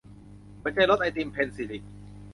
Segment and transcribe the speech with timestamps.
[0.61, 1.77] หัวใจรสไอติม- เพ็ญศิริ